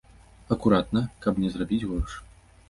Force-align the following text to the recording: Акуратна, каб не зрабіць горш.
Акуратна, 0.55 1.03
каб 1.27 1.43
не 1.45 1.53
зрабіць 1.57 1.81
горш. 1.93 2.17